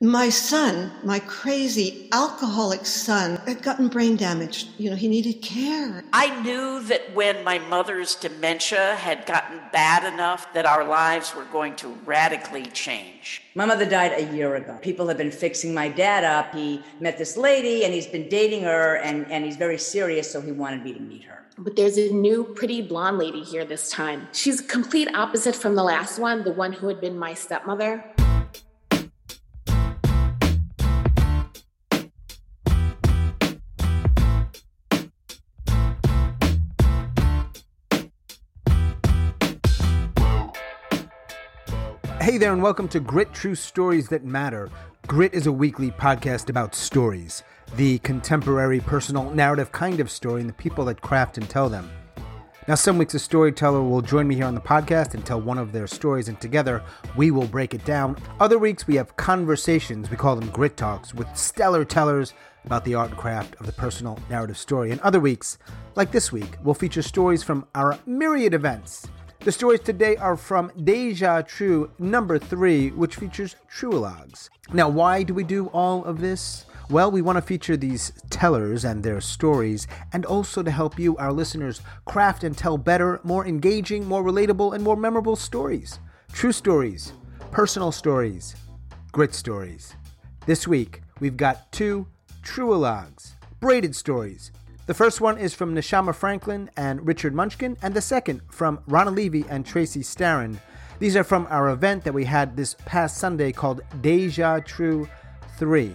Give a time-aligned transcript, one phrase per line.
[0.00, 4.68] My son, my crazy alcoholic son, had gotten brain damaged.
[4.78, 6.04] You know, he needed care.
[6.12, 11.46] I knew that when my mother's dementia had gotten bad enough that our lives were
[11.46, 13.42] going to radically change.
[13.56, 14.78] My mother died a year ago.
[14.82, 16.54] People have been fixing my dad up.
[16.54, 20.40] He met this lady and he's been dating her and, and he's very serious, so
[20.40, 21.44] he wanted me to meet her.
[21.58, 24.28] But there's a new pretty blonde lady here this time.
[24.30, 28.04] She's complete opposite from the last one, the one who had been my stepmother.
[42.28, 44.68] Hey there, and welcome to Grit True Stories That Matter.
[45.06, 47.42] Grit is a weekly podcast about stories,
[47.76, 51.90] the contemporary, personal, narrative kind of story, and the people that craft and tell them.
[52.68, 55.56] Now, some weeks a storyteller will join me here on the podcast and tell one
[55.56, 56.82] of their stories, and together
[57.16, 58.18] we will break it down.
[58.40, 62.34] Other weeks we have conversations, we call them Grit Talks, with stellar tellers
[62.66, 64.90] about the art and craft of the personal narrative story.
[64.90, 65.56] And other weeks,
[65.96, 69.06] like this week, will feature stories from our myriad events
[69.40, 74.48] the stories today are from Deja True number three, which features Truologues.
[74.72, 76.66] Now, why do we do all of this?
[76.90, 81.16] Well, we want to feature these tellers and their stories, and also to help you,
[81.18, 86.00] our listeners, craft and tell better, more engaging, more relatable, and more memorable stories.
[86.32, 87.12] True stories,
[87.50, 88.56] personal stories,
[89.12, 89.94] grit stories.
[90.46, 92.06] This week, we've got two
[92.42, 94.50] Truologues, braided stories,
[94.88, 99.14] the first one is from Neshama Franklin and Richard Munchkin, and the second from Ronna
[99.14, 100.56] Levy and Tracy Starren.
[100.98, 105.06] These are from our event that we had this past Sunday called Deja True
[105.58, 105.94] 3.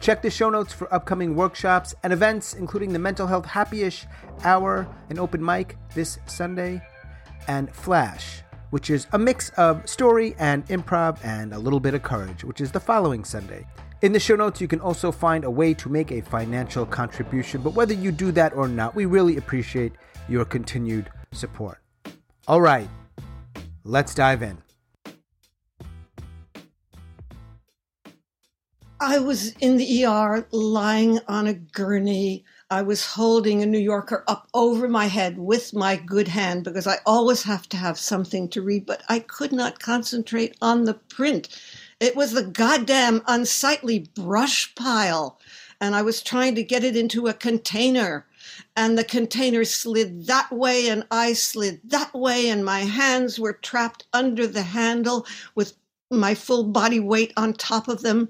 [0.00, 4.06] Check the show notes for upcoming workshops and events, including the Mental Health Happyish
[4.42, 6.80] Hour, an open mic this Sunday,
[7.46, 12.02] and Flash, which is a mix of story and improv and a little bit of
[12.02, 13.66] courage, which is the following Sunday.
[14.04, 17.62] In the show notes, you can also find a way to make a financial contribution,
[17.62, 19.94] but whether you do that or not, we really appreciate
[20.28, 21.78] your continued support.
[22.46, 22.86] All right,
[23.82, 24.58] let's dive in.
[29.00, 32.44] I was in the ER lying on a gurney.
[32.70, 36.86] I was holding a New Yorker up over my head with my good hand because
[36.86, 40.92] I always have to have something to read, but I could not concentrate on the
[40.92, 41.48] print.
[42.00, 45.38] It was the goddamn unsightly brush pile.
[45.80, 48.26] And I was trying to get it into a container.
[48.76, 53.54] And the container slid that way, and I slid that way, and my hands were
[53.54, 55.74] trapped under the handle with
[56.10, 58.28] my full body weight on top of them.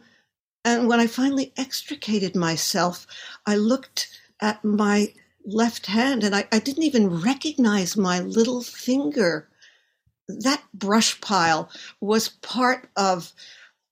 [0.65, 3.07] And when I finally extricated myself,
[3.47, 4.09] I looked
[4.41, 5.13] at my
[5.45, 9.49] left hand and I, I didn't even recognize my little finger.
[10.29, 11.71] That brush pile
[12.01, 13.33] was part of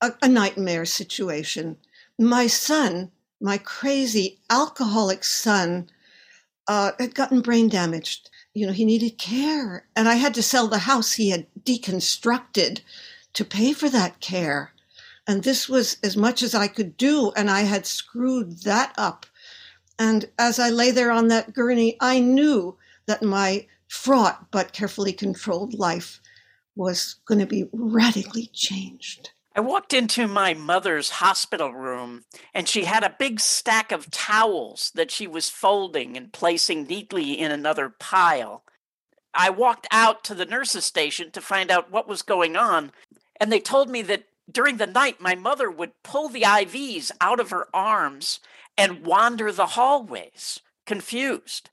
[0.01, 1.77] a, a nightmare situation.
[2.19, 3.11] My son,
[3.41, 5.91] my crazy alcoholic son,
[6.69, 8.31] uh, had gotten brain damaged.
[8.55, 9.87] You know, he needed care.
[9.95, 12.81] And I had to sell the house he had deconstructed
[13.35, 14.73] to pay for that care.
[15.27, 17.33] And this was as much as I could do.
[17.37, 19.27] And I had screwed that up.
[19.99, 22.77] And as I lay there on that gurney, I knew
[23.07, 26.22] that my fraught but carefully controlled life
[26.77, 29.31] was going to be radically changed.
[29.55, 32.25] I walked into my mother's hospital room
[32.55, 37.39] and she had a big stack of towels that she was folding and placing neatly
[37.39, 38.65] in another pile.
[39.35, 42.93] I walked out to the nurse's station to find out what was going on,
[43.41, 47.41] and they told me that during the night my mother would pull the IVs out
[47.41, 48.41] of her arms
[48.77, 51.71] and wander the hallways, confused.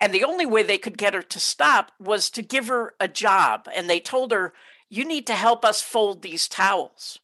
[0.00, 3.08] And the only way they could get her to stop was to give her a
[3.08, 3.68] job.
[3.74, 4.52] And they told her,
[4.88, 7.18] you need to help us fold these towels.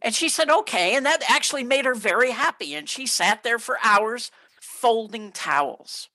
[0.00, 0.94] And she said, okay.
[0.94, 2.74] And that actually made her very happy.
[2.74, 4.30] And she sat there for hours
[4.60, 6.08] folding towels.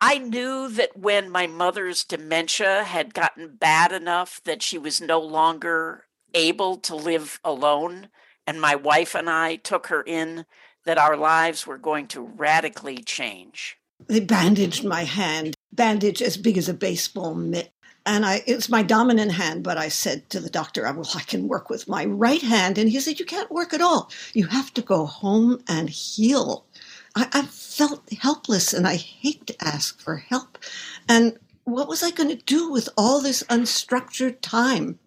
[0.00, 5.20] I knew that when my mother's dementia had gotten bad enough that she was no
[5.20, 8.08] longer able to live alone,
[8.46, 10.46] and my wife and I took her in,
[10.86, 13.76] that our lives were going to radically change.
[14.06, 17.72] They bandaged my hand, bandage as big as a baseball mitt
[18.06, 21.48] and I it's my dominant hand, but I said to the doctor, "Well, I can
[21.48, 24.10] work with my right hand," and he said, "You can't work at all.
[24.32, 26.64] You have to go home and heal."
[27.14, 30.58] I, I felt helpless, and I hate to ask for help.
[31.08, 34.98] And what was I going to do with all this unstructured time?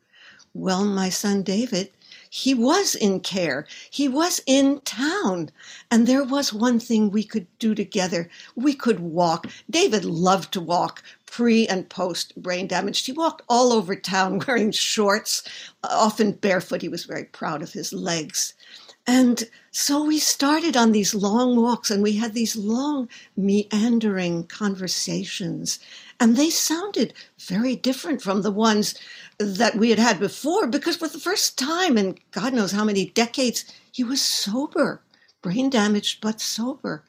[0.54, 1.90] Well, my son David,
[2.36, 3.68] he was in care.
[3.92, 5.52] He was in town.
[5.92, 8.28] And there was one thing we could do together.
[8.56, 9.46] We could walk.
[9.70, 13.06] David loved to walk, pre and post brain damage.
[13.06, 15.44] He walked all over town wearing shorts,
[15.84, 16.82] often barefoot.
[16.82, 18.56] He was very proud of his legs.
[19.06, 25.80] And so we started on these long walks and we had these long, meandering conversations.
[26.20, 28.96] And they sounded very different from the ones
[29.40, 33.08] that we had had before because for the first time in God knows how many
[33.08, 35.02] decades, he was sober,
[35.42, 37.04] brain damaged, but sober.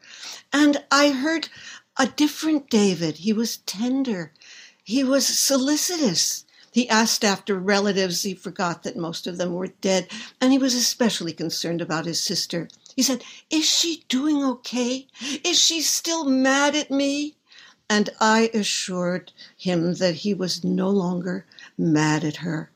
[0.52, 1.49] And I heard
[1.97, 3.19] a different David.
[3.19, 4.32] He was tender,
[4.82, 6.44] he was solicitous.
[6.75, 8.25] He asked after relatives.
[8.25, 10.09] He forgot that most of them were dead.
[10.41, 12.69] And he was especially concerned about his sister.
[12.97, 15.06] He said, Is she doing okay?
[15.44, 17.37] Is she still mad at me?
[17.88, 21.47] And I assured him that he was no longer
[21.79, 22.73] mad at her.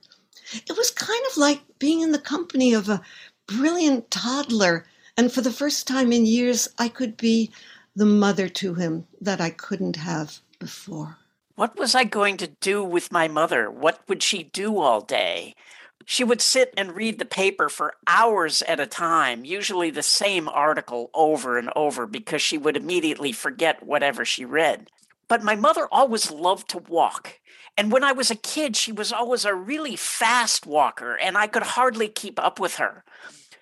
[0.52, 3.02] It was kind of like being in the company of a
[3.48, 4.86] brilliant toddler.
[5.16, 7.50] And for the first time in years, I could be
[7.96, 11.18] the mother to him that I couldn't have before.
[11.58, 13.68] What was I going to do with my mother?
[13.68, 15.56] What would she do all day?
[16.04, 20.48] She would sit and read the paper for hours at a time, usually the same
[20.48, 24.88] article over and over, because she would immediately forget whatever she read.
[25.26, 27.40] But my mother always loved to walk.
[27.76, 31.48] And when I was a kid, she was always a really fast walker, and I
[31.48, 33.02] could hardly keep up with her.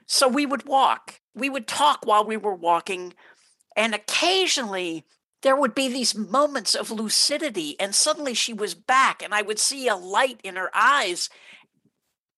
[0.04, 1.22] So we would walk.
[1.34, 3.14] We would talk while we were walking.
[3.75, 5.06] And occasionally
[5.46, 9.60] there would be these moments of lucidity, and suddenly she was back, and I would
[9.60, 11.31] see a light in her eyes.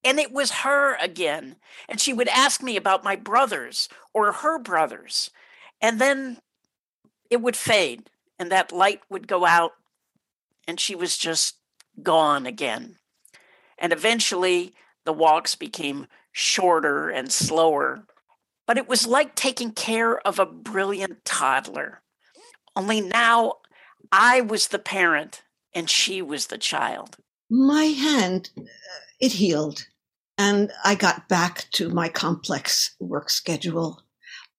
[0.05, 1.57] And it was her again.
[1.89, 5.31] And she would ask me about my brothers or her brothers.
[5.81, 6.37] And then
[7.31, 9.73] it would fade, and that light would go out,
[10.67, 11.57] and she was just
[12.03, 12.97] gone again.
[13.79, 14.75] And eventually,
[15.07, 18.05] the walks became shorter and slower.
[18.67, 22.03] But it was like taking care of a brilliant toddler.
[22.79, 23.55] Only now
[24.13, 25.43] I was the parent
[25.75, 27.17] and she was the child.
[27.51, 28.63] My hand, uh,
[29.21, 29.89] it healed,
[30.39, 34.05] and I got back to my complex work schedule.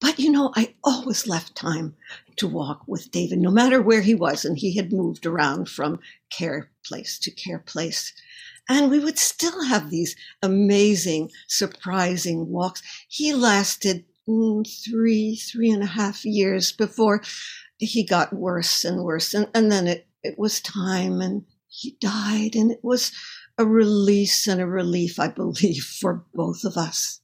[0.01, 1.95] But you know, I always left time
[2.35, 6.01] to walk with David, no matter where he was, and he had moved around from
[6.29, 8.11] care place to care place.
[8.67, 12.81] And we would still have these amazing, surprising walks.
[13.07, 17.21] He lasted mm, three, three and a half years before
[17.79, 19.33] he got worse and worse.
[19.33, 22.55] And, and then it, it was time and he died.
[22.55, 23.11] And it was
[23.57, 27.19] a release and a relief, I believe, for both of us.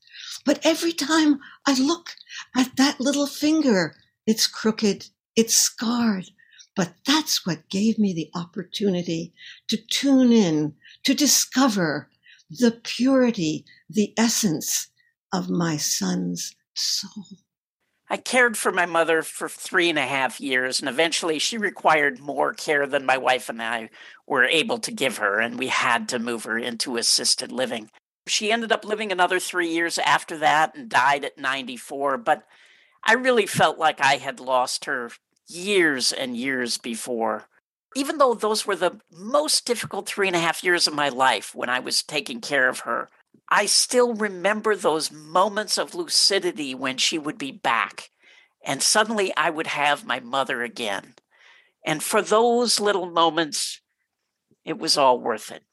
[0.46, 2.12] But every time I look
[2.56, 6.26] at that little finger, it's crooked, it's scarred.
[6.76, 9.34] But that's what gave me the opportunity
[9.70, 12.10] to tune in, to discover
[12.50, 14.90] the purity, the essence
[15.34, 17.45] of my son's soul.
[18.10, 22.20] I cared for my mother for three and a half years, and eventually she required
[22.20, 23.90] more care than my wife and I
[24.28, 27.90] were able to give her, and we had to move her into assisted living.
[28.28, 32.44] She ended up living another three years after that and died at 94, but
[33.04, 35.12] I really felt like I had lost her
[35.48, 37.48] years and years before.
[37.96, 41.56] Even though those were the most difficult three and a half years of my life
[41.56, 43.10] when I was taking care of her,
[43.50, 48.10] I still remember those moments of lucidity when she would be back.
[48.64, 51.16] And suddenly I would have my mother again.
[51.86, 53.82] And for those little moments,
[54.64, 55.64] it was all worth it.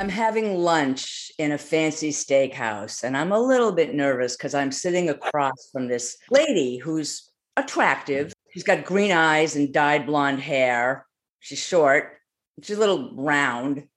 [0.00, 4.72] I'm having lunch in a fancy steakhouse, and I'm a little bit nervous because I'm
[4.72, 8.32] sitting across from this lady who's attractive.
[8.54, 11.04] She's got green eyes and dyed blonde hair.
[11.40, 12.16] She's short,
[12.62, 13.88] she's a little round,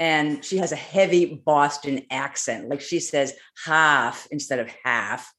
[0.00, 2.68] and she has a heavy Boston accent.
[2.68, 3.32] Like she says
[3.64, 5.32] half instead of half.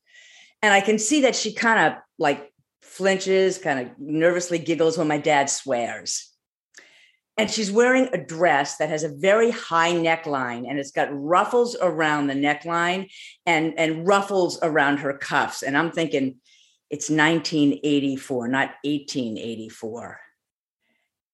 [0.61, 5.09] And I can see that she kind of like flinches, kind of nervously giggles when
[5.09, 6.34] my dad swears
[7.37, 11.75] and she's wearing a dress that has a very high neckline and it's got ruffles
[11.81, 13.09] around the neckline
[13.45, 15.61] and and ruffles around her cuffs.
[15.61, 16.35] And i'm thinking
[16.89, 20.19] it's 1984 not 1884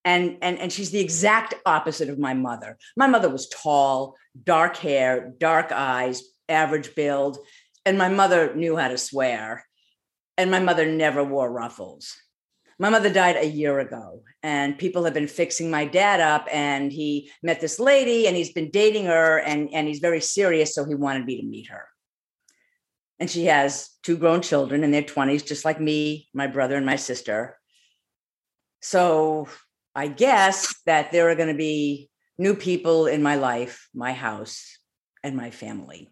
[0.03, 2.77] and and and she's the exact opposite of my mother.
[2.97, 7.37] My mother was tall dark hair dark eyes average build
[7.85, 9.65] and my mother knew how to swear.
[10.37, 12.15] And my mother never wore ruffles
[12.81, 16.91] my mother died a year ago and people have been fixing my dad up and
[16.91, 20.83] he met this lady and he's been dating her and, and he's very serious so
[20.83, 21.85] he wanted me to meet her
[23.19, 26.85] and she has two grown children in their 20s just like me my brother and
[26.85, 27.55] my sister
[28.81, 29.47] so
[29.93, 32.09] i guess that there are going to be
[32.39, 34.79] new people in my life my house
[35.23, 36.09] and my family.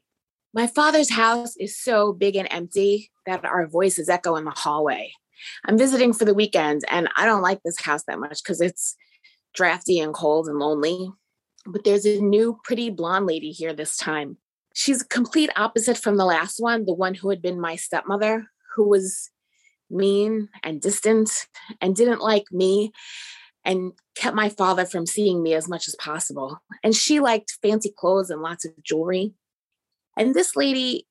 [0.53, 5.13] My father's house is so big and empty that our voices echo in the hallway.
[5.65, 8.95] I'm visiting for the weekend and I don't like this house that much because it's
[9.53, 11.11] drafty and cold and lonely.
[11.65, 14.37] But there's a new pretty blonde lady here this time.
[14.73, 18.87] She's complete opposite from the last one, the one who had been my stepmother, who
[18.87, 19.29] was
[19.89, 21.47] mean and distant
[21.81, 22.91] and didn't like me
[23.65, 26.59] and kept my father from seeing me as much as possible.
[26.83, 29.33] And she liked fancy clothes and lots of jewelry.
[30.17, 31.07] And this lady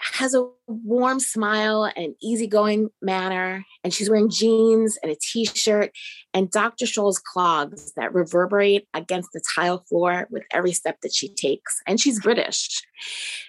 [0.00, 5.90] has a warm smile and easygoing manner, and she's wearing jeans and a t-shirt
[6.32, 6.86] and Dr.
[6.86, 11.80] Scholl's clogs that reverberate against the tile floor with every step that she takes.
[11.86, 12.82] And she's British.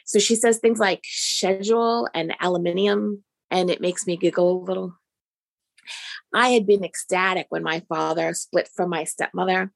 [0.05, 4.95] So she says things like schedule and aluminium, and it makes me giggle a little.
[6.33, 9.71] I had been ecstatic when my father split from my stepmother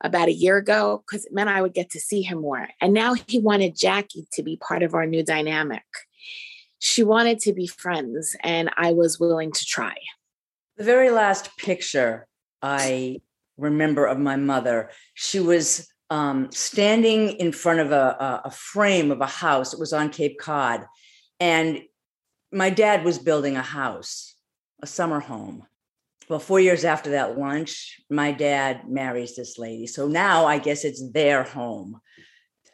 [0.00, 2.68] about a year ago because it meant I would get to see him more.
[2.80, 5.84] And now he wanted Jackie to be part of our new dynamic.
[6.78, 9.94] She wanted to be friends, and I was willing to try.
[10.78, 12.26] The very last picture
[12.62, 13.20] I
[13.58, 19.20] remember of my mother, she was um, standing in front of a, a frame of
[19.20, 19.74] a house.
[19.74, 20.86] It was on Cape Cod.
[21.38, 21.82] And
[22.50, 24.34] my dad was building a house,
[24.82, 25.66] a summer home
[26.30, 29.88] well, four years after that lunch, my dad marries this lady.
[29.88, 32.00] So now I guess it's their home.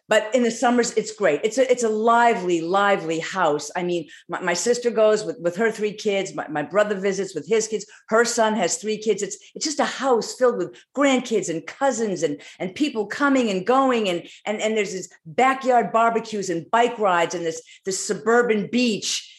[0.08, 1.40] But in the summers, it's great.
[1.42, 3.70] It's a it's a lively, lively house.
[3.74, 6.34] I mean, my, my sister goes with, with her three kids.
[6.34, 7.86] My, my brother visits with his kids.
[8.08, 9.22] Her son has three kids.
[9.22, 13.66] It's it's just a house filled with grandkids and cousins and and people coming and
[13.66, 14.08] going.
[14.10, 19.32] And and and there's this backyard barbecues and bike rides and this this suburban beach.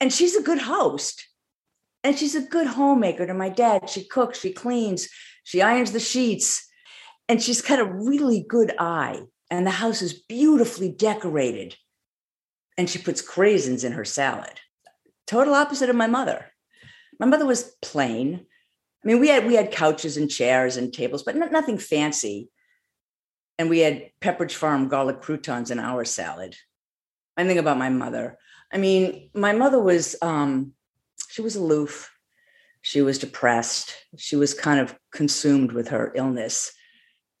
[0.00, 1.26] And she's a good host
[2.04, 3.88] and she's a good homemaker to my dad.
[3.88, 5.08] She cooks, she cleans,
[5.42, 6.68] she irons the sheets,
[7.28, 9.22] and she's got a really good eye.
[9.50, 11.76] And the house is beautifully decorated.
[12.76, 14.60] And she puts craisins in her salad.
[15.26, 16.52] Total opposite of my mother.
[17.18, 18.46] My mother was plain.
[19.02, 22.50] I mean, we had we had couches and chairs and tables, but nothing fancy.
[23.58, 26.56] And we had Pepperidge Farm garlic croutons in our salad.
[27.36, 28.38] I think about my mother.
[28.72, 30.72] I mean, my mother was um,
[31.34, 32.12] she was aloof.
[32.80, 33.92] She was depressed.
[34.16, 36.72] She was kind of consumed with her illness.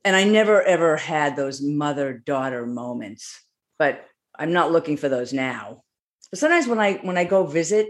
[0.04, 3.40] And I never ever had those mother daughter moments,
[3.78, 4.04] but
[4.36, 5.84] I'm not looking for those now.
[6.32, 7.86] But sometimes when I when I go visit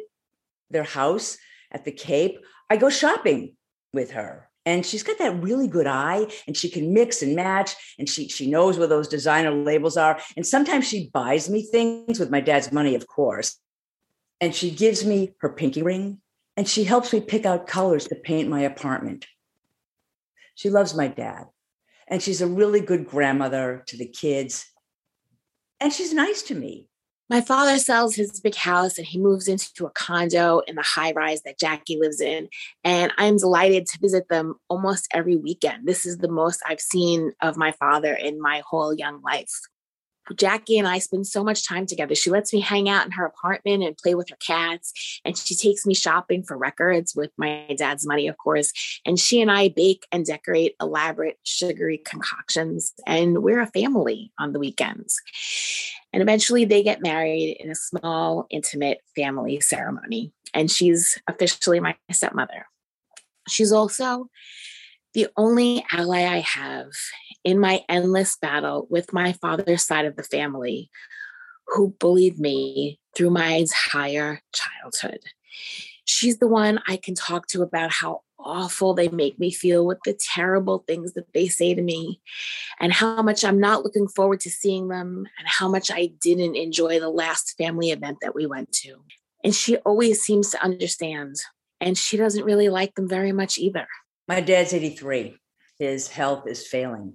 [0.70, 1.38] their house
[1.72, 2.36] at the Cape,
[2.68, 3.56] I go shopping
[3.94, 4.50] with her.
[4.66, 8.28] And she's got that really good eye and she can mix and match and she
[8.28, 10.20] she knows where those designer labels are.
[10.36, 13.58] And sometimes she buys me things with my dad's money, of course
[14.44, 16.18] and she gives me her pinky ring
[16.54, 19.26] and she helps me pick out colors to paint my apartment.
[20.54, 21.46] She loves my dad
[22.08, 24.66] and she's a really good grandmother to the kids.
[25.80, 26.90] And she's nice to me.
[27.30, 31.12] My father sells his big house and he moves into a condo in the high
[31.12, 32.50] rise that Jackie lives in.
[32.84, 35.88] And I'm delighted to visit them almost every weekend.
[35.88, 39.62] This is the most I've seen of my father in my whole young life.
[40.36, 42.14] Jackie and I spend so much time together.
[42.14, 45.20] She lets me hang out in her apartment and play with her cats.
[45.24, 48.72] And she takes me shopping for records with my dad's money, of course.
[49.04, 52.92] And she and I bake and decorate elaborate, sugary concoctions.
[53.06, 55.20] And we're a family on the weekends.
[56.12, 60.32] And eventually they get married in a small, intimate family ceremony.
[60.54, 62.66] And she's officially my stepmother.
[63.48, 64.28] She's also
[65.14, 66.90] the only ally I have
[67.44, 70.90] in my endless battle with my father's side of the family
[71.68, 75.20] who bullied me through my entire childhood.
[76.04, 79.98] She's the one I can talk to about how awful they make me feel with
[80.04, 82.20] the terrible things that they say to me,
[82.78, 86.56] and how much I'm not looking forward to seeing them, and how much I didn't
[86.56, 88.96] enjoy the last family event that we went to.
[89.42, 91.36] And she always seems to understand,
[91.80, 93.86] and she doesn't really like them very much either.
[94.26, 95.36] My dad's 83.
[95.78, 97.14] His health is failing.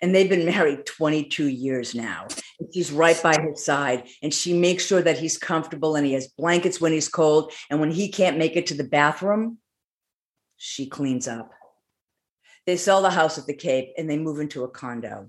[0.00, 2.26] And they've been married 22 years now.
[2.72, 4.08] She's right by his side.
[4.22, 7.52] And she makes sure that he's comfortable and he has blankets when he's cold.
[7.70, 9.58] And when he can't make it to the bathroom,
[10.56, 11.50] she cleans up.
[12.66, 15.28] They sell the house at the Cape and they move into a condo.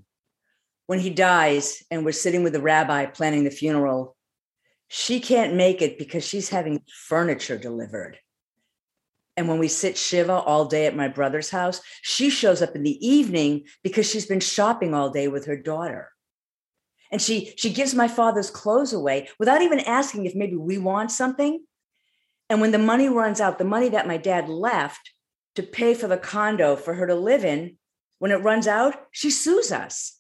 [0.86, 4.16] When he dies and we're sitting with the rabbi planning the funeral,
[4.90, 8.20] she can't make it because she's having furniture delivered.
[9.36, 12.84] And when we sit Shiva all day at my brother's house, she shows up in
[12.84, 16.10] the evening because she's been shopping all day with her daughter.
[17.12, 21.12] And she she gives my father's clothes away without even asking if maybe we want
[21.12, 21.64] something.
[22.50, 25.12] And when the money runs out, the money that my dad left
[25.56, 27.78] to pay for the condo for her to live in,
[28.20, 30.20] when it runs out, she sues us.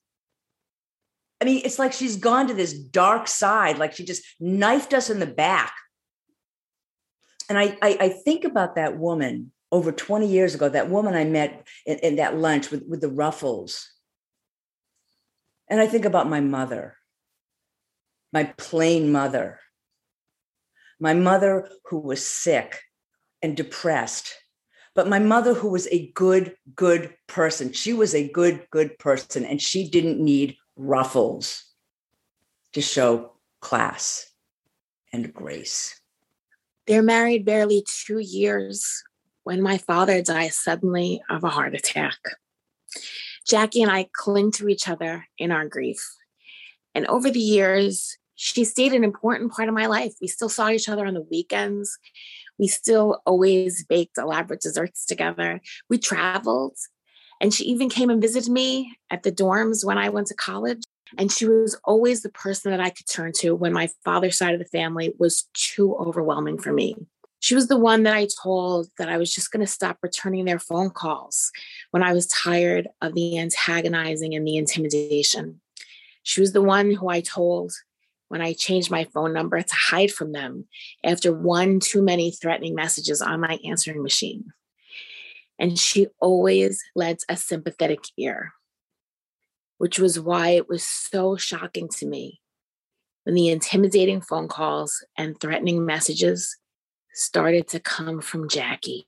[1.42, 5.10] I mean, it's like she's gone to this dark side, like she just knifed us
[5.10, 5.74] in the back.
[7.50, 11.26] And I, I, I think about that woman over 20 years ago, that woman I
[11.26, 13.90] met in, in that lunch with, with the ruffles.
[15.68, 16.96] And I think about my mother,
[18.32, 19.60] my plain mother,
[21.00, 22.82] my mother who was sick
[23.42, 24.34] and depressed,
[24.96, 27.74] but my mother who was a good, good person.
[27.74, 31.66] She was a good, good person, and she didn't need ruffles
[32.74, 34.28] to show class
[35.12, 36.00] and grace.
[36.88, 39.04] They're married barely two years
[39.44, 42.18] when my father dies suddenly of a heart attack.
[43.48, 46.02] Jackie and I cling to each other in our grief.
[46.96, 50.14] And over the years, she stayed an important part of my life.
[50.22, 51.98] We still saw each other on the weekends.
[52.60, 55.62] We still always baked elaborate desserts together.
[55.90, 56.78] We traveled.
[57.42, 60.84] And she even came and visited me at the dorms when I went to college.
[61.18, 64.54] And she was always the person that I could turn to when my father's side
[64.54, 66.96] of the family was too overwhelming for me.
[67.40, 70.46] She was the one that I told that I was just going to stop returning
[70.46, 71.52] their phone calls
[71.92, 75.60] when I was tired of the antagonizing and the intimidation.
[76.24, 77.74] She was the one who I told
[78.30, 80.68] when I changed my phone number to hide from them
[81.04, 84.54] after one too many threatening messages on my answering machine.
[85.60, 88.54] And she always lent a sympathetic ear,
[89.84, 92.40] which was why it was so shocking to me
[93.26, 96.56] when the intimidating phone calls and threatening messages
[97.14, 99.06] started to come from Jackie.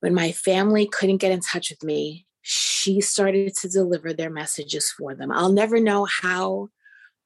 [0.00, 4.90] When my family couldn't get in touch with me, she started to deliver their messages
[4.90, 5.32] for them.
[5.32, 6.68] I'll never know how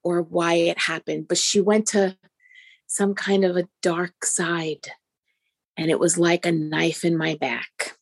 [0.04, 2.16] or why it happened, but she went to
[2.86, 4.92] some kind of a dark side
[5.76, 7.96] and it was like a knife in my back.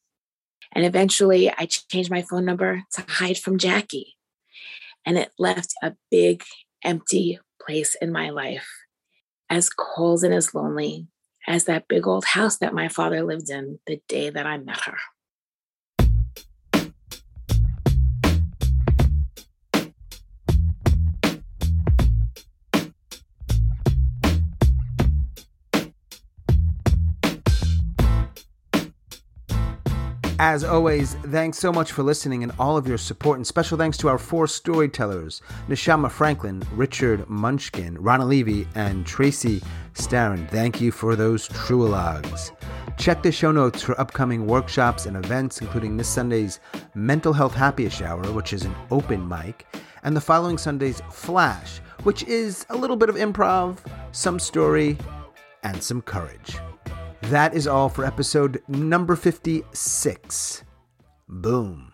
[0.72, 4.16] And eventually I changed my phone number to hide from Jackie.
[5.08, 6.44] And it left a big
[6.84, 8.68] empty place in my life,
[9.48, 11.08] as cold and as lonely
[11.46, 14.82] as that big old house that my father lived in the day that I met
[14.82, 14.98] her.
[30.40, 33.96] As always, thanks so much for listening and all of your support, and special thanks
[33.98, 39.60] to our four storytellers Neshama Franklin, Richard Munchkin, Rana Levy, and Tracy
[39.94, 40.48] Starren.
[40.48, 42.52] Thank you for those truologues.
[42.98, 46.60] Check the show notes for upcoming workshops and events, including this Sunday's
[46.94, 49.66] Mental Health Happy Hour, which is an open mic,
[50.04, 53.78] and the following Sunday's Flash, which is a little bit of improv,
[54.12, 54.96] some story,
[55.64, 56.58] and some courage.
[57.28, 60.64] That is all for episode number 56.
[61.28, 61.87] Boom.